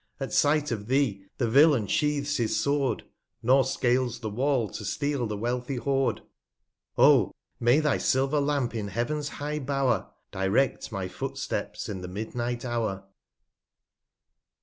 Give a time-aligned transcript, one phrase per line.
[0.19, 3.07] At Sight of thee, the Villain sheaths his Sword, 5
[3.43, 6.23] Nor scales the Wall, to steal the wealthy Hoard.
[6.97, 12.07] Oh \ may thy Silver Lamp in Heav'n's high Bow'r Direft my Footsteps in the
[12.07, 13.03] Midnight Hour.